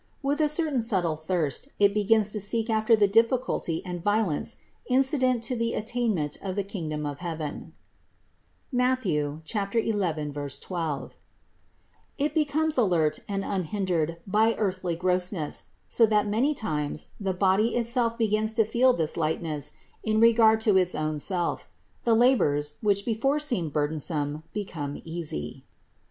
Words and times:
With 0.23 0.41
a 0.41 0.49
certain 0.49 0.81
subtle 0.81 1.15
thirst 1.15 1.67
it 1.77 1.93
begins 1.93 2.31
to 2.31 2.39
seek 2.39 2.71
after 2.71 2.93
all 2.93 2.99
the 2.99 3.07
difficulty 3.07 3.85
and 3.85 4.03
violence 4.03 4.57
incident 4.89 5.43
to 5.43 5.55
the 5.55 5.73
attainment 5.75 6.39
of 6.41 6.55
the 6.55 6.63
kingdom 6.63 7.05
of 7.05 7.19
heaven 7.19 7.73
(Matth. 8.71 9.05
11, 9.05 10.33
12); 10.33 11.13
it 12.17 12.33
becomes 12.33 12.77
alert 12.79 13.19
and 13.29 13.45
unhindered 13.45 14.17
by 14.25 14.55
earthly 14.57 14.95
grossness, 14.95 15.65
so 15.87 16.07
that 16.07 16.25
many 16.27 16.55
times 16.55 17.11
the 17.19 17.35
body 17.35 17.75
itself 17.75 18.17
be 18.17 18.27
gins 18.27 18.55
to 18.55 18.65
feel 18.65 18.93
this 18.93 19.15
lightness 19.15 19.73
in 20.01 20.19
regard 20.19 20.61
to 20.61 20.77
its 20.77 20.95
own 20.95 21.19
self; 21.19 21.67
the 22.05 22.15
labors, 22.15 22.77
which 22.81 23.05
before 23.05 23.39
seemed 23.39 23.71
burdensome, 23.71 24.41
become 24.51 24.99
easy. 25.05 25.63